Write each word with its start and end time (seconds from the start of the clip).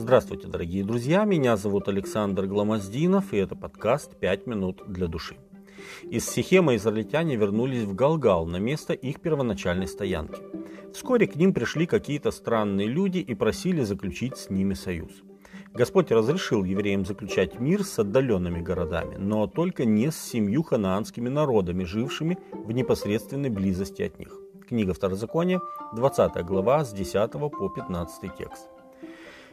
Здравствуйте, 0.00 0.48
дорогие 0.48 0.82
друзья, 0.82 1.24
меня 1.24 1.58
зовут 1.58 1.86
Александр 1.86 2.46
Гламоздинов, 2.46 3.34
и 3.34 3.36
это 3.36 3.54
подкаст 3.54 4.16
«Пять 4.16 4.46
минут 4.46 4.82
для 4.88 5.08
души». 5.08 5.36
Из 6.04 6.26
Сихема 6.26 6.74
израильтяне 6.76 7.36
вернулись 7.36 7.82
в 7.82 7.94
Галгал 7.94 8.46
на 8.46 8.56
место 8.56 8.94
их 8.94 9.20
первоначальной 9.20 9.86
стоянки. 9.86 10.40
Вскоре 10.94 11.26
к 11.26 11.36
ним 11.36 11.52
пришли 11.52 11.84
какие-то 11.84 12.30
странные 12.30 12.86
люди 12.86 13.18
и 13.18 13.34
просили 13.34 13.82
заключить 13.82 14.38
с 14.38 14.48
ними 14.48 14.72
союз. 14.72 15.10
Господь 15.74 16.10
разрешил 16.10 16.64
евреям 16.64 17.04
заключать 17.04 17.60
мир 17.60 17.84
с 17.84 17.98
отдаленными 17.98 18.62
городами, 18.62 19.16
но 19.18 19.46
только 19.48 19.84
не 19.84 20.10
с 20.10 20.16
семью 20.16 20.62
ханаанскими 20.62 21.28
народами, 21.28 21.84
жившими 21.84 22.38
в 22.52 22.72
непосредственной 22.72 23.50
близости 23.50 24.00
от 24.00 24.18
них. 24.18 24.34
Книга 24.66 24.94
Второзакония, 24.94 25.60
20 25.94 26.42
глава, 26.46 26.86
с 26.86 26.92
10 26.94 27.32
по 27.32 27.68
15 27.68 28.34
текст. 28.38 28.79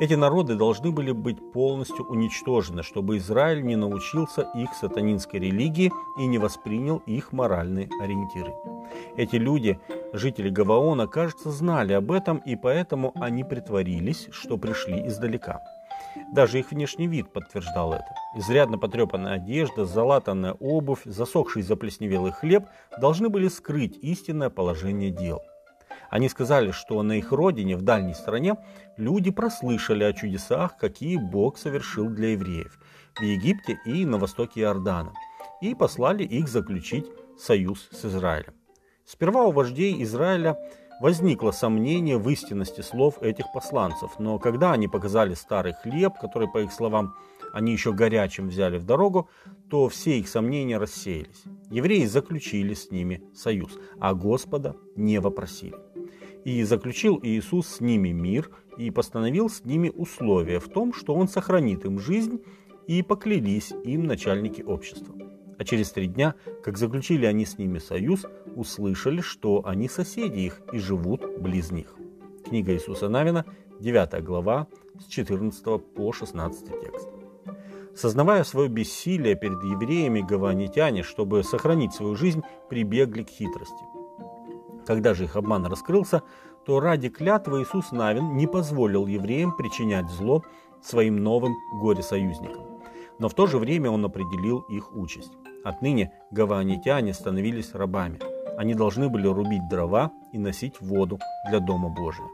Эти 0.00 0.14
народы 0.14 0.54
должны 0.54 0.92
были 0.92 1.10
быть 1.10 1.52
полностью 1.52 2.04
уничтожены, 2.06 2.84
чтобы 2.84 3.16
Израиль 3.16 3.64
не 3.64 3.74
научился 3.74 4.42
их 4.54 4.72
сатанинской 4.74 5.40
религии 5.40 5.92
и 6.18 6.26
не 6.26 6.38
воспринял 6.38 6.98
их 6.98 7.32
моральные 7.32 7.88
ориентиры. 8.00 8.54
Эти 9.16 9.36
люди, 9.36 9.80
жители 10.12 10.50
Гаваона, 10.50 11.08
кажется, 11.08 11.50
знали 11.50 11.94
об 11.94 12.12
этом, 12.12 12.38
и 12.38 12.54
поэтому 12.54 13.10
они 13.16 13.42
притворились, 13.42 14.28
что 14.30 14.56
пришли 14.56 15.04
издалека. 15.08 15.60
Даже 16.32 16.60
их 16.60 16.70
внешний 16.70 17.08
вид 17.08 17.32
подтверждал 17.32 17.92
это. 17.92 18.14
Изрядно 18.36 18.78
потрепанная 18.78 19.34
одежда, 19.34 19.84
залатанная 19.84 20.52
обувь, 20.60 21.02
засохший 21.04 21.62
заплесневелый 21.62 22.30
хлеб 22.30 22.68
должны 23.00 23.28
были 23.30 23.48
скрыть 23.48 23.98
истинное 24.00 24.50
положение 24.50 25.10
дел. 25.10 25.40
Они 26.10 26.28
сказали, 26.28 26.70
что 26.70 27.02
на 27.02 27.18
их 27.18 27.32
родине, 27.32 27.76
в 27.76 27.82
дальней 27.82 28.14
стране, 28.14 28.56
люди 28.96 29.30
прослышали 29.30 30.04
о 30.04 30.12
чудесах, 30.12 30.76
какие 30.76 31.16
Бог 31.16 31.58
совершил 31.58 32.08
для 32.08 32.32
евреев 32.32 32.78
в 33.18 33.22
Египте 33.22 33.78
и 33.84 34.04
на 34.04 34.18
востоке 34.18 34.60
Иордана, 34.60 35.12
и 35.60 35.74
послали 35.74 36.22
их 36.22 36.48
заключить 36.48 37.06
союз 37.38 37.88
с 37.90 38.04
Израилем. 38.04 38.54
Сперва 39.04 39.44
у 39.44 39.52
вождей 39.52 40.02
Израиля 40.02 40.56
возникло 41.00 41.50
сомнение 41.50 42.18
в 42.18 42.28
истинности 42.28 42.80
слов 42.80 43.22
этих 43.22 43.46
посланцев, 43.52 44.18
но 44.18 44.38
когда 44.38 44.72
они 44.72 44.88
показали 44.88 45.34
старый 45.34 45.72
хлеб, 45.72 46.14
который, 46.20 46.48
по 46.48 46.58
их 46.58 46.72
словам, 46.72 47.14
они 47.52 47.72
еще 47.72 47.92
горячим 47.92 48.48
взяли 48.48 48.78
в 48.78 48.84
дорогу, 48.84 49.28
то 49.70 49.88
все 49.88 50.18
их 50.18 50.28
сомнения 50.28 50.78
рассеялись. 50.78 51.44
Евреи 51.70 52.04
заключили 52.04 52.74
с 52.74 52.90
ними 52.90 53.22
союз, 53.34 53.78
а 53.98 54.14
Господа 54.14 54.76
не 54.96 55.18
вопросили. 55.18 55.76
И 56.48 56.62
заключил 56.62 57.20
Иисус 57.22 57.66
с 57.68 57.80
ними 57.80 58.08
мир 58.08 58.50
и 58.78 58.90
постановил 58.90 59.50
с 59.50 59.66
ними 59.66 59.92
условия 59.94 60.60
в 60.60 60.68
том, 60.70 60.94
что 60.94 61.12
Он 61.14 61.28
сохранит 61.28 61.84
им 61.84 61.98
жизнь, 61.98 62.40
и 62.86 63.02
поклялись 63.02 63.74
им 63.84 64.04
начальники 64.04 64.62
общества. 64.62 65.14
А 65.58 65.64
через 65.64 65.90
три 65.90 66.06
дня, 66.06 66.36
как 66.64 66.78
заключили 66.78 67.26
они 67.26 67.44
с 67.44 67.58
ними 67.58 67.78
союз, 67.78 68.24
услышали, 68.56 69.20
что 69.20 69.66
они 69.66 69.90
соседи 69.90 70.38
их 70.38 70.62
и 70.72 70.78
живут 70.78 71.38
близ 71.38 71.70
них. 71.70 71.94
Книга 72.46 72.72
Иисуса 72.72 73.10
Навина, 73.10 73.44
9 73.80 74.24
глава, 74.24 74.68
с 74.98 75.04
14 75.04 75.62
по 75.94 76.12
16 76.14 76.64
текст. 76.80 77.10
Сознавая 77.94 78.42
свое 78.44 78.70
бессилие 78.70 79.34
перед 79.34 79.62
евреями, 79.64 80.22
гаванитяне, 80.22 81.02
чтобы 81.02 81.44
сохранить 81.44 81.92
свою 81.92 82.16
жизнь, 82.16 82.40
прибегли 82.70 83.24
к 83.24 83.28
хитрости. 83.28 83.97
Когда 84.88 85.12
же 85.12 85.24
их 85.24 85.36
обман 85.36 85.66
раскрылся, 85.66 86.22
то 86.64 86.80
ради 86.80 87.10
клятвы 87.10 87.60
Иисус 87.60 87.92
Навин 87.92 88.38
не 88.38 88.46
позволил 88.46 89.06
евреям 89.06 89.54
причинять 89.54 90.08
зло 90.08 90.42
своим 90.82 91.22
новым 91.22 91.52
горе-союзникам. 91.82 92.80
Но 93.18 93.28
в 93.28 93.34
то 93.34 93.46
же 93.46 93.58
время 93.58 93.90
он 93.90 94.06
определил 94.06 94.60
их 94.60 94.96
участь. 94.96 95.32
Отныне 95.62 96.10
гаванитяне 96.30 97.12
становились 97.12 97.74
рабами. 97.74 98.18
Они 98.56 98.72
должны 98.72 99.10
были 99.10 99.26
рубить 99.26 99.68
дрова 99.68 100.10
и 100.32 100.38
носить 100.38 100.80
воду 100.80 101.18
для 101.50 101.60
Дома 101.60 101.90
Божия. 101.90 102.26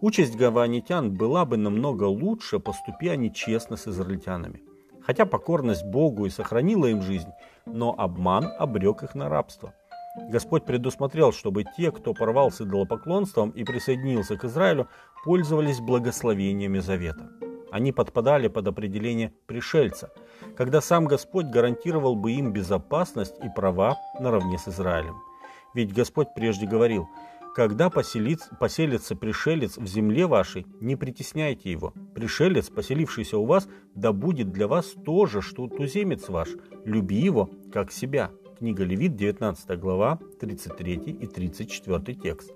Участь 0.00 0.36
гаванитян 0.36 1.12
была 1.12 1.44
бы 1.44 1.58
намного 1.58 2.04
лучше, 2.04 2.60
поступи 2.60 3.08
они 3.08 3.30
честно 3.30 3.76
с 3.76 3.86
израильтянами. 3.86 4.62
Хотя 5.02 5.26
покорность 5.26 5.84
Богу 5.84 6.24
и 6.24 6.30
сохранила 6.30 6.86
им 6.86 7.02
жизнь, 7.02 7.32
но 7.66 7.94
обман 7.98 8.50
обрек 8.58 9.02
их 9.02 9.14
на 9.14 9.28
рабство– 9.28 9.74
Господь 10.16 10.64
предусмотрел, 10.64 11.32
чтобы 11.32 11.64
те, 11.76 11.90
кто 11.90 12.14
порвал 12.14 12.50
с 12.50 12.60
идолопоклонством 12.60 13.50
и 13.50 13.64
присоединился 13.64 14.36
к 14.36 14.44
Израилю, 14.44 14.88
пользовались 15.24 15.80
благословениями 15.80 16.78
завета. 16.78 17.30
Они 17.72 17.90
подпадали 17.90 18.46
под 18.46 18.68
определение 18.68 19.32
пришельца, 19.46 20.12
когда 20.56 20.80
сам 20.80 21.06
Господь 21.06 21.46
гарантировал 21.46 22.14
бы 22.14 22.32
им 22.32 22.52
безопасность 22.52 23.34
и 23.42 23.48
права 23.48 23.96
наравне 24.20 24.58
с 24.58 24.68
Израилем. 24.68 25.16
Ведь 25.74 25.92
Господь 25.92 26.28
прежде 26.36 26.68
говорил, 26.68 27.08
когда 27.56 27.90
поселится, 27.90 29.16
пришелец 29.16 29.76
в 29.76 29.86
земле 29.86 30.26
вашей, 30.26 30.66
не 30.80 30.94
притесняйте 30.94 31.70
его. 31.70 31.92
Пришелец, 32.14 32.68
поселившийся 32.68 33.38
у 33.38 33.44
вас, 33.44 33.68
да 33.94 34.12
будет 34.12 34.52
для 34.52 34.68
вас 34.68 34.94
то 35.04 35.26
же, 35.26 35.40
что 35.40 35.66
туземец 35.66 36.28
ваш. 36.28 36.50
Люби 36.84 37.16
его, 37.16 37.50
как 37.72 37.90
себя. 37.90 38.30
Книга 38.58 38.84
Левит, 38.84 39.16
19 39.16 39.78
глава, 39.80 40.18
33 40.38 40.94
и 40.94 41.26
34 41.26 42.14
текст. 42.14 42.52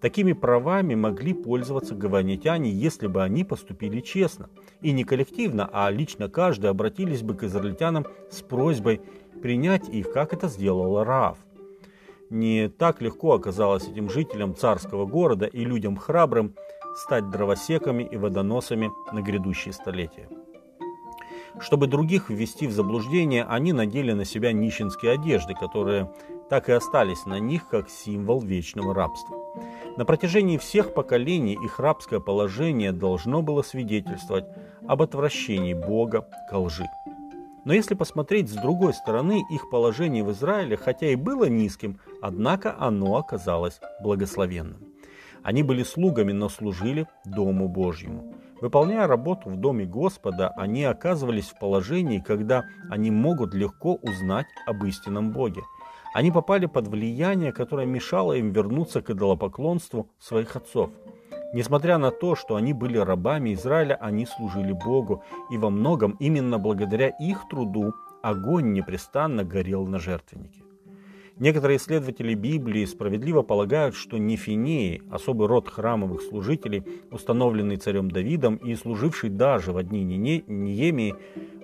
Такими 0.00 0.32
правами 0.34 0.94
могли 0.94 1.32
пользоваться 1.32 1.94
гаванитяне, 1.94 2.70
если 2.70 3.06
бы 3.06 3.22
они 3.22 3.44
поступили 3.44 4.00
честно. 4.00 4.50
И 4.82 4.92
не 4.92 5.04
коллективно, 5.04 5.68
а 5.72 5.90
лично 5.90 6.28
каждый 6.28 6.70
обратились 6.70 7.22
бы 7.22 7.34
к 7.34 7.44
израильтянам 7.44 8.06
с 8.30 8.42
просьбой 8.42 9.00
принять 9.42 9.88
их, 9.88 10.12
как 10.12 10.34
это 10.34 10.48
сделала 10.48 11.04
Раав. 11.04 11.38
Не 12.28 12.68
так 12.68 13.00
легко 13.00 13.32
оказалось 13.32 13.88
этим 13.88 14.10
жителям 14.10 14.54
царского 14.54 15.06
города 15.06 15.46
и 15.46 15.64
людям 15.64 15.96
храбрым 15.96 16.54
стать 16.96 17.30
дровосеками 17.30 18.02
и 18.02 18.16
водоносами 18.16 18.90
на 19.12 19.22
грядущие 19.22 19.72
столетия. 19.72 20.28
Чтобы 21.58 21.88
других 21.88 22.30
ввести 22.30 22.66
в 22.66 22.72
заблуждение, 22.72 23.44
они 23.44 23.72
надели 23.72 24.12
на 24.12 24.24
себя 24.24 24.52
нищенские 24.52 25.12
одежды, 25.12 25.54
которые 25.54 26.10
так 26.48 26.68
и 26.68 26.72
остались 26.72 27.26
на 27.26 27.38
них 27.38 27.68
как 27.68 27.88
символ 27.88 28.40
вечного 28.40 28.94
рабства. 28.94 29.36
На 29.96 30.04
протяжении 30.04 30.58
всех 30.58 30.94
поколений 30.94 31.58
их 31.62 31.80
рабское 31.80 32.20
положение 32.20 32.92
должно 32.92 33.42
было 33.42 33.62
свидетельствовать 33.62 34.46
об 34.86 35.02
отвращении 35.02 35.74
Бога 35.74 36.28
к 36.48 36.56
лжи. 36.56 36.86
Но 37.64 37.74
если 37.74 37.94
посмотреть 37.94 38.48
с 38.48 38.54
другой 38.54 38.94
стороны, 38.94 39.44
их 39.50 39.68
положение 39.68 40.24
в 40.24 40.32
Израиле, 40.32 40.76
хотя 40.76 41.08
и 41.08 41.14
было 41.14 41.44
низким, 41.44 41.98
однако 42.22 42.74
оно 42.78 43.16
оказалось 43.16 43.80
благословенным. 44.02 44.90
Они 45.42 45.62
были 45.62 45.82
слугами, 45.82 46.32
но 46.32 46.48
служили 46.48 47.06
Дому 47.24 47.68
Божьему. 47.68 48.34
Выполняя 48.60 49.06
работу 49.06 49.48
в 49.48 49.56
доме 49.56 49.86
Господа, 49.86 50.48
они 50.56 50.84
оказывались 50.84 51.48
в 51.48 51.58
положении, 51.58 52.18
когда 52.18 52.66
они 52.90 53.10
могут 53.10 53.54
легко 53.54 53.94
узнать 53.94 54.46
об 54.66 54.84
истинном 54.84 55.32
Боге. 55.32 55.62
Они 56.12 56.30
попали 56.30 56.66
под 56.66 56.88
влияние, 56.88 57.52
которое 57.52 57.86
мешало 57.86 58.34
им 58.34 58.50
вернуться 58.52 59.00
к 59.00 59.10
идолопоклонству 59.10 60.08
своих 60.18 60.56
отцов. 60.56 60.90
Несмотря 61.54 61.98
на 61.98 62.10
то, 62.10 62.36
что 62.36 62.56
они 62.56 62.72
были 62.72 62.98
рабами 62.98 63.54
Израиля, 63.54 63.94
они 64.00 64.26
служили 64.26 64.72
Богу, 64.72 65.24
и 65.50 65.56
во 65.56 65.70
многом 65.70 66.16
именно 66.20 66.58
благодаря 66.58 67.08
их 67.08 67.48
труду 67.48 67.94
огонь 68.22 68.72
непрестанно 68.72 69.42
горел 69.42 69.86
на 69.86 69.98
жертвеннике. 69.98 70.62
Некоторые 71.40 71.78
исследователи 71.78 72.34
Библии 72.34 72.84
справедливо 72.84 73.40
полагают, 73.40 73.94
что 73.94 74.18
нефинеи, 74.18 75.02
особый 75.10 75.48
род 75.48 75.70
храмовых 75.70 76.20
служителей, 76.20 76.84
установленный 77.10 77.76
царем 77.76 78.10
Давидом 78.10 78.56
и 78.56 78.74
служивший 78.74 79.30
даже 79.30 79.72
в 79.72 79.78
одни 79.78 80.04
Ниемии, 80.04 81.14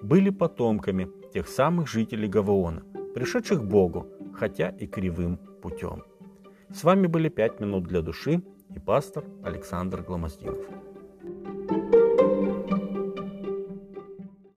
были 0.00 0.30
потомками 0.30 1.08
тех 1.32 1.48
самых 1.48 1.88
жителей 1.88 2.28
Гаваона, 2.28 2.84
пришедших 3.16 3.62
к 3.62 3.64
Богу, 3.64 4.06
хотя 4.32 4.68
и 4.68 4.86
кривым 4.86 5.40
путем. 5.60 6.04
С 6.72 6.84
вами 6.84 7.08
были 7.08 7.28
«Пять 7.28 7.58
минут 7.58 7.82
для 7.82 8.00
души» 8.00 8.42
и 8.72 8.78
пастор 8.78 9.24
Александр 9.42 10.02
Гломоздинов. 10.02 10.64